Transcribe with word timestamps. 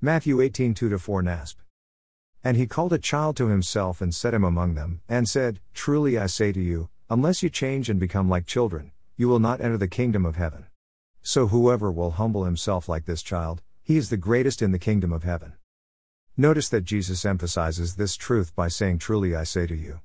Matthew 0.00 0.40
18 0.40 0.74
2 0.74 0.96
4 0.96 1.22
NASB. 1.24 1.56
And 2.44 2.56
he 2.56 2.68
called 2.68 2.92
a 2.92 2.98
child 2.98 3.36
to 3.36 3.48
himself 3.48 4.00
and 4.00 4.14
set 4.14 4.32
him 4.32 4.44
among 4.44 4.76
them, 4.76 5.00
and 5.08 5.28
said, 5.28 5.58
Truly 5.74 6.16
I 6.16 6.26
say 6.26 6.52
to 6.52 6.60
you, 6.60 6.88
unless 7.10 7.42
you 7.42 7.50
change 7.50 7.90
and 7.90 7.98
become 7.98 8.28
like 8.28 8.46
children, 8.46 8.92
you 9.16 9.26
will 9.26 9.40
not 9.40 9.60
enter 9.60 9.76
the 9.76 9.88
kingdom 9.88 10.24
of 10.24 10.36
heaven. 10.36 10.66
So 11.22 11.48
whoever 11.48 11.90
will 11.90 12.12
humble 12.12 12.44
himself 12.44 12.88
like 12.88 13.06
this 13.06 13.24
child, 13.24 13.60
he 13.82 13.96
is 13.96 14.08
the 14.08 14.16
greatest 14.16 14.62
in 14.62 14.70
the 14.70 14.78
kingdom 14.78 15.12
of 15.12 15.24
heaven. 15.24 15.54
Notice 16.36 16.68
that 16.68 16.84
Jesus 16.84 17.24
emphasizes 17.24 17.96
this 17.96 18.14
truth 18.14 18.54
by 18.54 18.68
saying, 18.68 18.98
Truly 18.98 19.34
I 19.34 19.42
say 19.42 19.66
to 19.66 19.74
you. 19.74 19.98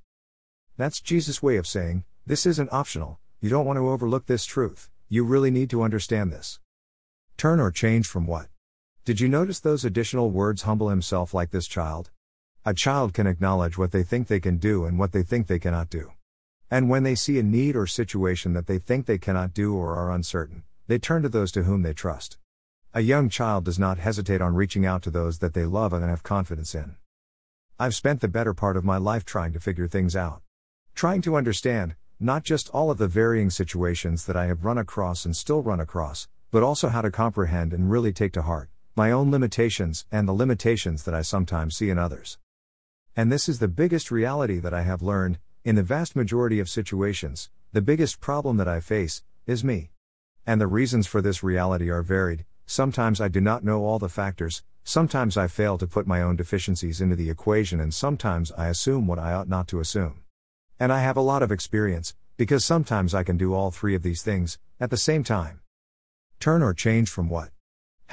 That's 0.75 1.01
Jesus' 1.01 1.43
way 1.43 1.57
of 1.57 1.67
saying, 1.67 2.03
This 2.25 2.47
isn't 2.47 2.73
optional, 2.73 3.19
you 3.41 3.49
don't 3.51 3.67
want 3.67 3.77
to 3.77 3.87
overlook 3.87 4.25
this 4.25 4.45
truth, 4.45 4.89
you 5.07 5.23
really 5.23 5.51
need 5.51 5.69
to 5.69 5.83
understand 5.83 6.31
this. 6.31 6.59
Turn 7.37 7.59
or 7.59 7.69
change 7.69 8.07
from 8.07 8.25
what? 8.25 8.47
Did 9.05 9.19
you 9.19 9.27
notice 9.27 9.59
those 9.59 9.83
additional 9.83 10.31
words 10.31 10.61
humble 10.61 10.87
himself 10.87 11.33
like 11.33 11.51
this 11.51 11.67
child? 11.67 12.09
A 12.63 12.73
child 12.73 13.13
can 13.13 13.27
acknowledge 13.27 13.77
what 13.77 13.91
they 13.91 14.01
think 14.01 14.27
they 14.27 14.39
can 14.39 14.55
do 14.55 14.85
and 14.85 14.97
what 14.97 15.11
they 15.11 15.23
think 15.23 15.47
they 15.47 15.59
cannot 15.59 15.89
do. 15.89 16.13
And 16.71 16.89
when 16.89 17.03
they 17.03 17.13
see 17.13 17.37
a 17.37 17.43
need 17.43 17.75
or 17.75 17.85
situation 17.85 18.53
that 18.53 18.65
they 18.65 18.77
think 18.77 19.05
they 19.05 19.17
cannot 19.17 19.53
do 19.53 19.75
or 19.75 19.93
are 19.97 20.09
uncertain, 20.09 20.63
they 20.87 20.99
turn 20.99 21.21
to 21.23 21.27
those 21.27 21.51
to 21.51 21.63
whom 21.63 21.81
they 21.81 21.91
trust. 21.91 22.37
A 22.93 23.01
young 23.01 23.27
child 23.27 23.65
does 23.65 23.77
not 23.77 23.97
hesitate 23.97 24.39
on 24.39 24.55
reaching 24.55 24.85
out 24.85 25.01
to 25.01 25.11
those 25.11 25.39
that 25.39 25.53
they 25.53 25.65
love 25.65 25.91
and 25.91 26.05
have 26.05 26.23
confidence 26.23 26.73
in. 26.73 26.95
I've 27.77 27.95
spent 27.95 28.21
the 28.21 28.29
better 28.29 28.53
part 28.53 28.77
of 28.77 28.85
my 28.85 28.95
life 28.95 29.25
trying 29.25 29.51
to 29.51 29.59
figure 29.59 29.89
things 29.89 30.15
out. 30.15 30.41
Trying 30.95 31.21
to 31.23 31.35
understand, 31.35 31.95
not 32.21 32.45
just 32.45 32.69
all 32.69 32.89
of 32.89 32.99
the 32.99 33.09
varying 33.09 33.49
situations 33.49 34.25
that 34.27 34.37
I 34.37 34.45
have 34.45 34.63
run 34.63 34.77
across 34.77 35.25
and 35.25 35.35
still 35.35 35.61
run 35.61 35.81
across, 35.81 36.29
but 36.51 36.63
also 36.63 36.87
how 36.87 37.01
to 37.01 37.11
comprehend 37.11 37.73
and 37.73 37.91
really 37.91 38.13
take 38.13 38.31
to 38.31 38.43
heart 38.43 38.69
my 38.95 39.11
own 39.11 39.31
limitations 39.31 40.05
and 40.11 40.27
the 40.27 40.33
limitations 40.33 41.03
that 41.03 41.15
I 41.15 41.23
sometimes 41.23 41.75
see 41.75 41.89
in 41.89 41.97
others. 41.97 42.37
And 43.15 43.31
this 43.31 43.49
is 43.49 43.59
the 43.59 43.67
biggest 43.67 44.11
reality 44.11 44.59
that 44.59 44.73
I 44.73 44.83
have 44.83 45.01
learned 45.01 45.39
in 45.63 45.75
the 45.75 45.83
vast 45.83 46.15
majority 46.15 46.59
of 46.59 46.69
situations, 46.69 47.49
the 47.71 47.81
biggest 47.81 48.19
problem 48.19 48.57
that 48.57 48.67
I 48.67 48.79
face 48.79 49.23
is 49.47 49.63
me. 49.63 49.89
And 50.45 50.59
the 50.59 50.67
reasons 50.67 51.07
for 51.07 51.21
this 51.21 51.41
reality 51.41 51.89
are 51.89 52.03
varied. 52.03 52.45
Sometimes 52.65 53.19
I 53.19 53.29
do 53.29 53.41
not 53.41 53.63
know 53.63 53.83
all 53.83 53.97
the 53.97 54.09
factors, 54.09 54.61
sometimes 54.83 55.37
I 55.37 55.47
fail 55.47 55.77
to 55.77 55.87
put 55.87 56.05
my 56.05 56.21
own 56.21 56.35
deficiencies 56.35 57.01
into 57.01 57.15
the 57.15 57.29
equation, 57.29 57.79
and 57.79 57.93
sometimes 57.93 58.51
I 58.57 58.67
assume 58.67 59.07
what 59.07 59.19
I 59.19 59.33
ought 59.33 59.47
not 59.47 59.67
to 59.69 59.79
assume. 59.79 60.23
And 60.79 60.91
I 60.91 60.99
have 60.99 61.17
a 61.17 61.21
lot 61.21 61.41
of 61.41 61.51
experience, 61.51 62.13
because 62.35 62.65
sometimes 62.65 63.15
I 63.15 63.23
can 63.23 63.37
do 63.37 63.53
all 63.53 63.71
three 63.71 63.95
of 63.95 64.03
these 64.03 64.21
things 64.21 64.59
at 64.79 64.89
the 64.89 64.97
same 64.97 65.23
time. 65.23 65.61
Turn 66.39 66.61
or 66.61 66.73
change 66.73 67.09
from 67.09 67.29
what? 67.29 67.52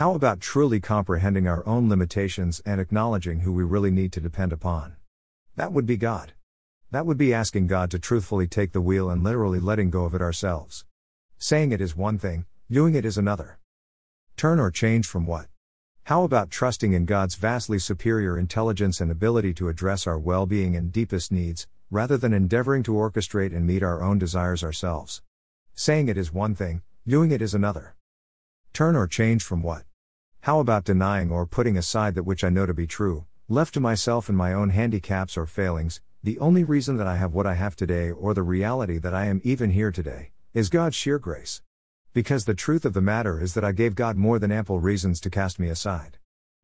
How 0.00 0.14
about 0.14 0.40
truly 0.40 0.80
comprehending 0.80 1.46
our 1.46 1.62
own 1.66 1.90
limitations 1.90 2.62
and 2.64 2.80
acknowledging 2.80 3.40
who 3.40 3.52
we 3.52 3.64
really 3.64 3.90
need 3.90 4.12
to 4.12 4.20
depend 4.22 4.50
upon? 4.50 4.96
That 5.56 5.74
would 5.74 5.84
be 5.84 5.98
God. 5.98 6.32
That 6.90 7.04
would 7.04 7.18
be 7.18 7.34
asking 7.34 7.66
God 7.66 7.90
to 7.90 7.98
truthfully 7.98 8.46
take 8.48 8.72
the 8.72 8.80
wheel 8.80 9.10
and 9.10 9.22
literally 9.22 9.60
letting 9.60 9.90
go 9.90 10.06
of 10.06 10.14
it 10.14 10.22
ourselves. 10.22 10.86
Saying 11.36 11.72
it 11.72 11.82
is 11.82 11.94
one 11.94 12.16
thing, 12.16 12.46
doing 12.70 12.94
it 12.94 13.04
is 13.04 13.18
another. 13.18 13.58
Turn 14.38 14.58
or 14.58 14.70
change 14.70 15.06
from 15.06 15.26
what? 15.26 15.48
How 16.04 16.24
about 16.24 16.50
trusting 16.50 16.94
in 16.94 17.04
God's 17.04 17.34
vastly 17.34 17.78
superior 17.78 18.38
intelligence 18.38 19.02
and 19.02 19.10
ability 19.10 19.52
to 19.52 19.68
address 19.68 20.06
our 20.06 20.18
well 20.18 20.46
being 20.46 20.74
and 20.74 20.90
deepest 20.90 21.30
needs, 21.30 21.66
rather 21.90 22.16
than 22.16 22.32
endeavoring 22.32 22.82
to 22.84 22.94
orchestrate 22.94 23.54
and 23.54 23.66
meet 23.66 23.82
our 23.82 24.02
own 24.02 24.18
desires 24.18 24.64
ourselves? 24.64 25.20
Saying 25.74 26.08
it 26.08 26.16
is 26.16 26.32
one 26.32 26.54
thing, 26.54 26.80
doing 27.06 27.32
it 27.32 27.42
is 27.42 27.52
another. 27.52 27.96
Turn 28.72 28.96
or 28.96 29.06
change 29.06 29.42
from 29.42 29.62
what? 29.62 29.82
How 30.44 30.58
about 30.58 30.84
denying 30.84 31.30
or 31.30 31.44
putting 31.44 31.76
aside 31.76 32.14
that 32.14 32.22
which 32.22 32.42
I 32.42 32.48
know 32.48 32.64
to 32.64 32.72
be 32.72 32.86
true, 32.86 33.26
left 33.46 33.74
to 33.74 33.80
myself 33.80 34.30
and 34.30 34.38
my 34.38 34.54
own 34.54 34.70
handicaps 34.70 35.36
or 35.36 35.44
failings, 35.44 36.00
the 36.22 36.38
only 36.38 36.64
reason 36.64 36.96
that 36.96 37.06
I 37.06 37.16
have 37.16 37.34
what 37.34 37.46
I 37.46 37.54
have 37.54 37.76
today, 37.76 38.10
or 38.10 38.32
the 38.32 38.42
reality 38.42 38.96
that 38.96 39.12
I 39.12 39.26
am 39.26 39.42
even 39.44 39.68
here 39.68 39.92
today, 39.92 40.30
is 40.54 40.70
God's 40.70 40.96
sheer 40.96 41.18
grace. 41.18 41.60
Because 42.14 42.46
the 42.46 42.54
truth 42.54 42.86
of 42.86 42.94
the 42.94 43.02
matter 43.02 43.38
is 43.38 43.52
that 43.52 43.66
I 43.66 43.72
gave 43.72 43.94
God 43.94 44.16
more 44.16 44.38
than 44.38 44.50
ample 44.50 44.80
reasons 44.80 45.20
to 45.20 45.30
cast 45.30 45.58
me 45.58 45.68
aside. 45.68 46.16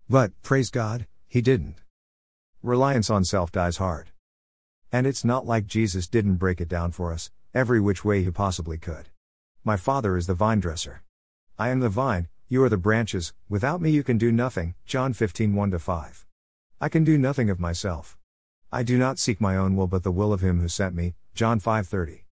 But, 0.09 0.33
praise 0.43 0.71
God, 0.71 1.07
He 1.29 1.43
didn't. 1.43 1.83
Reliance 2.63 3.11
on 3.11 3.25
self 3.25 3.53
dies 3.53 3.77
hard. 3.77 4.11
And 4.91 5.07
it's 5.07 5.25
not 5.25 5.45
like 5.45 5.67
Jesus 5.67 6.09
didn't 6.09 6.37
break 6.37 6.63
it 6.63 6.69
down 6.69 6.93
for 6.93 7.13
us, 7.13 7.31
every 7.53 7.81
which 7.81 8.07
way 8.07 8.25
He 8.25 8.31
possibly 8.31 8.79
could. 8.79 9.11
My 9.65 9.77
Father 9.77 10.17
is 10.17 10.27
the 10.27 10.35
vine 10.35 10.61
dresser. 10.61 11.03
I 11.59 11.69
am 11.69 11.81
the 11.81 11.91
vine, 11.91 12.29
you 12.49 12.63
are 12.63 12.69
the 12.69 12.77
branches, 12.77 13.33
without 13.49 13.81
me 13.81 13.91
you 13.91 14.05
can 14.05 14.19
do 14.19 14.31
nothing. 14.31 14.77
John 14.85 15.13
15 15.13 15.55
1 15.55 15.77
5. 15.77 16.27
I 16.81 16.89
can 16.89 17.03
do 17.03 17.19
nothing 17.19 17.51
of 17.51 17.59
myself. 17.59 18.17
I 18.71 18.85
do 18.85 18.97
not 18.97 19.19
seek 19.19 19.41
my 19.41 19.57
own 19.57 19.75
will 19.75 19.89
but 19.89 20.05
the 20.05 20.13
will 20.13 20.33
of 20.33 20.43
him 20.43 20.61
who 20.61 20.69
sent 20.69 20.95
me. 20.95 21.17
John 21.35 21.59
5:30. 21.59 22.23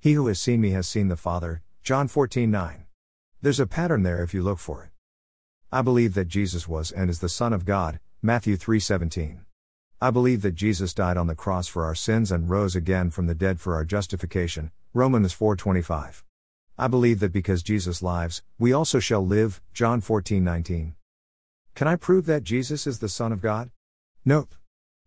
He 0.00 0.14
who 0.14 0.26
has 0.28 0.40
seen 0.40 0.62
me 0.62 0.70
has 0.70 0.88
seen 0.88 1.08
the 1.08 1.16
Father. 1.16 1.62
John 1.82 2.08
14:9. 2.08 2.86
There's 3.42 3.60
a 3.60 3.66
pattern 3.66 4.04
there 4.04 4.22
if 4.22 4.32
you 4.32 4.42
look 4.42 4.58
for 4.58 4.84
it. 4.84 4.90
I 5.70 5.82
believe 5.82 6.14
that 6.14 6.28
Jesus 6.28 6.66
was 6.66 6.90
and 6.90 7.10
is 7.10 7.20
the 7.20 7.28
Son 7.28 7.52
of 7.52 7.66
God. 7.66 8.00
Matthew 8.22 8.56
3:17. 8.56 9.44
I 10.00 10.10
believe 10.10 10.40
that 10.42 10.54
Jesus 10.54 10.94
died 10.94 11.18
on 11.18 11.26
the 11.26 11.34
cross 11.34 11.66
for 11.66 11.84
our 11.84 11.94
sins 11.94 12.32
and 12.32 12.48
rose 12.48 12.74
again 12.74 13.10
from 13.10 13.26
the 13.26 13.34
dead 13.34 13.60
for 13.60 13.74
our 13.74 13.84
justification. 13.84 14.70
Romans 14.94 15.34
4:25. 15.34 16.24
I 16.80 16.86
believe 16.86 17.18
that 17.18 17.32
because 17.32 17.64
Jesus 17.64 18.02
lives, 18.04 18.44
we 18.56 18.72
also 18.72 19.00
shall 19.00 19.26
live. 19.26 19.60
John 19.74 20.00
14:19. 20.00 20.94
Can 21.74 21.88
I 21.88 21.96
prove 21.96 22.24
that 22.26 22.44
Jesus 22.44 22.86
is 22.86 23.00
the 23.00 23.08
Son 23.08 23.32
of 23.32 23.40
God? 23.40 23.72
Nope. 24.24 24.54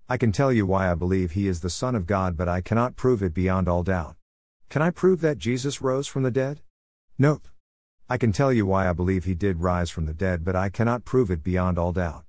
I 0.10 0.18
can 0.18 0.34
tell 0.34 0.52
you 0.52 0.66
why 0.66 0.92
I 0.92 0.96
believe 0.96 1.32
he 1.32 1.48
is 1.48 1.62
the 1.62 1.70
Son 1.70 1.96
of 1.96 2.06
God, 2.06 2.36
but 2.36 2.50
I 2.50 2.60
cannot 2.60 2.98
prove 2.98 3.24
it 3.24 3.34
beyond 3.34 3.70
all 3.70 3.84
doubt. 3.84 4.18
Can 4.68 4.82
I 4.82 4.90
prove 4.90 5.22
that 5.22 5.38
Jesus 5.38 5.82
rose 5.82 6.10
from 6.10 6.24
the 6.24 6.32
dead? 6.32 6.60
Nope. 7.18 7.48
I 8.10 8.18
can 8.18 8.34
tell 8.34 8.52
you 8.52 8.66
why 8.66 8.90
I 8.90 8.92
believe 8.92 9.24
he 9.24 9.34
did 9.34 9.62
rise 9.62 9.90
from 9.90 10.08
the 10.08 10.14
dead, 10.14 10.44
but 10.44 10.58
I 10.58 10.68
cannot 10.68 11.06
prove 11.06 11.32
it 11.32 11.42
beyond 11.42 11.78
all 11.78 11.94
doubt. 11.94 12.26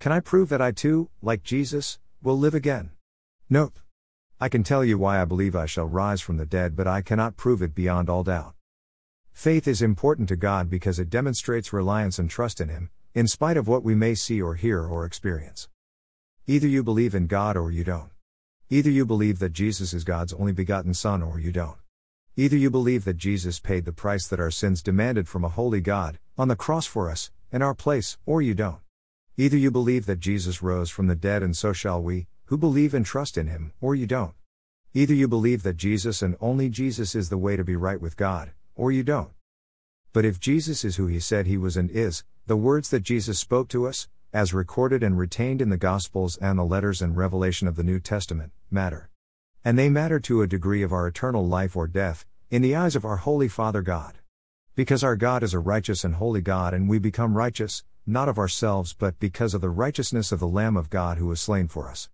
Can 0.00 0.12
I 0.12 0.20
prove 0.20 0.50
that 0.50 0.60
I 0.60 0.70
too, 0.70 1.08
like 1.22 1.42
Jesus, 1.42 1.98
will 2.22 2.38
live 2.38 2.54
again? 2.54 2.90
Nope. 3.48 3.78
I 4.38 4.50
can 4.50 4.62
tell 4.62 4.84
you 4.84 4.98
why 4.98 5.18
I 5.18 5.24
believe 5.24 5.56
I 5.56 5.64
shall 5.64 5.86
rise 5.86 6.20
from 6.20 6.36
the 6.36 6.44
dead, 6.44 6.76
but 6.76 6.86
I 6.86 7.00
cannot 7.00 7.38
prove 7.38 7.62
it 7.62 7.74
beyond 7.74 8.10
all 8.10 8.22
doubt. 8.22 8.54
Faith 9.32 9.66
is 9.66 9.82
important 9.82 10.28
to 10.28 10.36
God 10.36 10.70
because 10.70 10.98
it 10.98 11.10
demonstrates 11.10 11.72
reliance 11.72 12.18
and 12.18 12.30
trust 12.30 12.60
in 12.60 12.68
Him, 12.68 12.90
in 13.14 13.26
spite 13.26 13.56
of 13.56 13.66
what 13.66 13.82
we 13.82 13.94
may 13.94 14.14
see 14.14 14.40
or 14.40 14.54
hear 14.54 14.84
or 14.84 15.04
experience. 15.04 15.68
Either 16.46 16.68
you 16.68 16.84
believe 16.84 17.14
in 17.14 17.26
God 17.26 17.56
or 17.56 17.70
you 17.70 17.82
don't. 17.82 18.10
Either 18.70 18.90
you 18.90 19.04
believe 19.04 19.38
that 19.38 19.52
Jesus 19.52 19.92
is 19.92 20.04
God's 20.04 20.32
only 20.32 20.52
begotten 20.52 20.94
Son 20.94 21.22
or 21.22 21.40
you 21.40 21.50
don't. 21.50 21.76
Either 22.36 22.56
you 22.56 22.70
believe 22.70 23.04
that 23.04 23.16
Jesus 23.16 23.58
paid 23.58 23.84
the 23.84 23.92
price 23.92 24.26
that 24.28 24.40
our 24.40 24.50
sins 24.50 24.82
demanded 24.82 25.28
from 25.28 25.44
a 25.44 25.48
holy 25.48 25.80
God, 25.80 26.18
on 26.38 26.48
the 26.48 26.56
cross 26.56 26.86
for 26.86 27.10
us, 27.10 27.30
in 27.50 27.62
our 27.62 27.74
place, 27.74 28.18
or 28.24 28.40
you 28.42 28.54
don't. 28.54 28.80
Either 29.36 29.56
you 29.56 29.70
believe 29.70 30.06
that 30.06 30.20
Jesus 30.20 30.62
rose 30.62 30.90
from 30.90 31.08
the 31.08 31.16
dead 31.16 31.42
and 31.42 31.56
so 31.56 31.72
shall 31.72 32.00
we, 32.00 32.26
who 32.46 32.56
believe 32.56 32.94
and 32.94 33.04
trust 33.04 33.36
in 33.36 33.48
him, 33.48 33.72
or 33.80 33.94
you 33.94 34.06
don't. 34.06 34.34
Either 34.94 35.14
you 35.14 35.26
believe 35.26 35.62
that 35.62 35.76
Jesus 35.76 36.22
and 36.22 36.36
only 36.40 36.68
Jesus 36.68 37.14
is 37.14 37.28
the 37.28 37.38
way 37.38 37.56
to 37.56 37.64
be 37.64 37.76
right 37.76 38.00
with 38.00 38.16
God, 38.16 38.52
or 38.74 38.92
you 38.92 39.02
don't. 39.02 39.30
But 40.12 40.24
if 40.24 40.40
Jesus 40.40 40.84
is 40.84 40.96
who 40.96 41.06
he 41.06 41.20
said 41.20 41.46
he 41.46 41.56
was 41.56 41.76
and 41.76 41.90
is, 41.90 42.24
the 42.46 42.56
words 42.56 42.90
that 42.90 43.02
Jesus 43.02 43.38
spoke 43.38 43.68
to 43.68 43.86
us, 43.86 44.08
as 44.32 44.54
recorded 44.54 45.02
and 45.02 45.16
retained 45.18 45.62
in 45.62 45.68
the 45.68 45.76
Gospels 45.76 46.36
and 46.38 46.58
the 46.58 46.64
letters 46.64 47.00
and 47.00 47.16
revelation 47.16 47.68
of 47.68 47.76
the 47.76 47.82
New 47.82 48.00
Testament, 48.00 48.52
matter. 48.70 49.10
And 49.64 49.78
they 49.78 49.88
matter 49.88 50.18
to 50.20 50.42
a 50.42 50.46
degree 50.46 50.82
of 50.82 50.92
our 50.92 51.06
eternal 51.06 51.46
life 51.46 51.76
or 51.76 51.86
death, 51.86 52.24
in 52.50 52.62
the 52.62 52.74
eyes 52.74 52.96
of 52.96 53.04
our 53.04 53.18
Holy 53.18 53.48
Father 53.48 53.82
God. 53.82 54.18
Because 54.74 55.04
our 55.04 55.16
God 55.16 55.42
is 55.42 55.54
a 55.54 55.58
righteous 55.58 56.02
and 56.02 56.14
holy 56.14 56.40
God, 56.40 56.74
and 56.74 56.88
we 56.88 56.98
become 56.98 57.36
righteous, 57.36 57.84
not 58.06 58.28
of 58.28 58.38
ourselves 58.38 58.94
but 58.94 59.18
because 59.20 59.54
of 59.54 59.60
the 59.60 59.70
righteousness 59.70 60.32
of 60.32 60.40
the 60.40 60.48
Lamb 60.48 60.76
of 60.76 60.90
God 60.90 61.18
who 61.18 61.26
was 61.26 61.40
slain 61.40 61.68
for 61.68 61.88
us. 61.88 62.08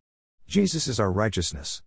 Jesus 0.46 0.88
is 0.88 1.00
our 1.00 1.10
righteousness. 1.12 1.82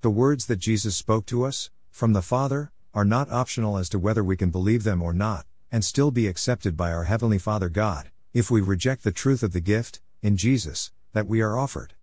The 0.00 0.10
words 0.10 0.46
that 0.46 0.56
Jesus 0.56 0.96
spoke 0.96 1.26
to 1.26 1.44
us, 1.44 1.70
from 1.90 2.14
the 2.14 2.22
Father, 2.22 2.72
are 2.92 3.04
not 3.04 3.30
optional 3.30 3.78
as 3.78 3.88
to 3.88 3.98
whether 3.98 4.24
we 4.24 4.36
can 4.36 4.50
believe 4.50 4.84
them 4.84 5.02
or 5.02 5.12
not, 5.12 5.46
and 5.70 5.84
still 5.84 6.10
be 6.10 6.26
accepted 6.26 6.76
by 6.76 6.92
our 6.92 7.04
Heavenly 7.04 7.38
Father 7.38 7.68
God, 7.68 8.10
if 8.34 8.50
we 8.50 8.60
reject 8.60 9.04
the 9.04 9.12
truth 9.12 9.42
of 9.42 9.52
the 9.52 9.60
gift, 9.60 10.00
in 10.22 10.36
Jesus, 10.36 10.90
that 11.12 11.26
we 11.26 11.40
are 11.40 11.58
offered. 11.58 11.94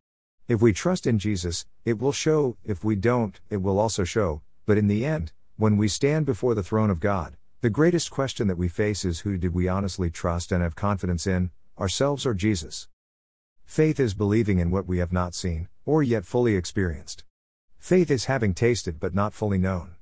If 0.47 0.61
we 0.61 0.71
trust 0.71 1.05
in 1.05 1.19
Jesus, 1.19 1.65
it 1.83 1.99
will 1.99 2.13
show, 2.13 2.55
if 2.63 2.83
we 2.83 2.95
don't, 2.95 3.39
it 3.49 3.57
will 3.57 3.79
also 3.79 4.05
show, 4.05 4.41
but 4.65 4.77
in 4.77 4.87
the 4.87 5.05
end, 5.05 5.33
when 5.57 5.75
we 5.75 5.87
stand 5.89 6.25
before 6.25 6.55
the 6.55 6.63
throne 6.63 6.89
of 6.89 7.01
God, 7.01 7.35
the 7.59 7.69
greatest 7.69 8.11
question 8.11 8.47
that 8.47 8.57
we 8.57 8.69
face 8.69 9.03
is 9.03 9.19
who 9.19 9.37
did 9.37 9.53
we 9.53 9.67
honestly 9.67 10.09
trust 10.09 10.51
and 10.51 10.63
have 10.63 10.75
confidence 10.75 11.27
in, 11.27 11.51
ourselves 11.77 12.25
or 12.25 12.33
Jesus? 12.33 12.87
Faith 13.65 13.99
is 13.99 14.13
believing 14.13 14.59
in 14.59 14.71
what 14.71 14.87
we 14.87 14.99
have 14.99 15.11
not 15.11 15.35
seen, 15.35 15.67
or 15.85 16.01
yet 16.01 16.25
fully 16.25 16.55
experienced. 16.55 17.25
Faith 17.77 18.09
is 18.09 18.25
having 18.25 18.53
tasted 18.53 18.99
but 18.99 19.13
not 19.13 19.33
fully 19.33 19.57
known. 19.57 19.96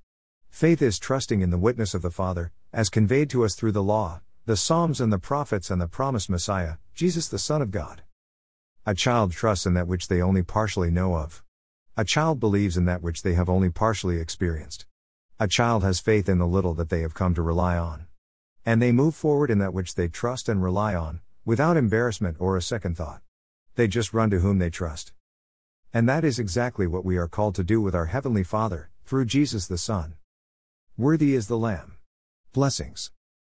Faith 0.56 0.82
is 0.82 1.00
trusting 1.00 1.42
in 1.42 1.50
the 1.50 1.58
witness 1.58 1.94
of 1.94 2.02
the 2.02 2.10
Father, 2.10 2.54
as 2.72 2.90
conveyed 2.90 3.30
to 3.30 3.44
us 3.44 3.56
through 3.56 3.74
the 3.74 3.84
law, 3.84 4.22
the 4.46 4.56
Psalms 4.56 5.02
and 5.02 5.12
the 5.12 5.20
prophets 5.20 5.70
and 5.70 5.82
the 5.82 5.86
promised 5.86 6.30
Messiah, 6.30 6.76
Jesus 6.94 7.28
the 7.28 7.38
Son 7.38 7.62
of 7.62 7.72
God. 7.72 8.04
A 8.86 8.96
child 8.96 9.34
trusts 9.34 9.66
in 9.66 9.74
that 9.74 9.86
which 9.86 10.08
they 10.08 10.22
only 10.22 10.44
partially 10.44 10.90
know 10.90 11.18
of. 11.18 11.44
A 11.98 12.06
child 12.06 12.40
believes 12.40 12.78
in 12.78 12.86
that 12.86 13.02
which 13.02 13.22
they 13.22 13.34
have 13.34 13.50
only 13.50 13.70
partially 13.70 14.18
experienced. 14.18 14.86
A 15.42 15.50
child 15.50 15.84
has 15.84 16.00
faith 16.00 16.30
in 16.30 16.38
the 16.38 16.48
little 16.48 16.74
that 16.76 16.88
they 16.88 17.02
have 17.02 17.14
come 17.14 17.34
to 17.34 17.42
rely 17.42 17.78
on. 17.78 18.06
And 18.66 18.82
they 18.82 18.94
move 18.94 19.14
forward 19.14 19.52
in 19.52 19.58
that 19.58 19.74
which 19.74 19.96
they 19.96 20.08
trust 20.08 20.48
and 20.48 20.64
rely 20.64 20.96
on, 20.96 21.20
without 21.44 21.76
embarrassment 21.76 22.38
or 22.40 22.56
a 22.56 22.62
second 22.62 22.96
thought. 22.96 23.20
They 23.76 23.90
just 23.90 24.14
run 24.14 24.30
to 24.30 24.40
whom 24.40 24.60
they 24.60 24.70
trust. 24.70 25.12
And 25.94 26.08
that 26.08 26.24
is 26.24 26.40
exactly 26.40 26.88
what 26.88 27.04
we 27.04 27.18
are 27.18 27.28
called 27.28 27.56
to 27.56 27.64
do 27.66 27.82
with 27.82 27.94
our 27.94 28.06
Heavenly 28.06 28.44
Father, 28.46 28.90
through 29.04 29.26
Jesus 29.26 29.68
the 29.68 29.78
Son. 29.78 30.16
Worthy 30.98 31.36
is 31.36 31.48
the 31.48 31.58
Lamb. 31.58 31.98
Blessings. 32.54 33.12